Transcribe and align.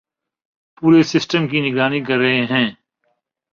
پورے 0.77 1.01
سسٹم 1.03 1.47
کی 1.47 1.59
نگرانی 1.61 1.99
کررہے 2.03 2.45
ہیں 2.45 2.67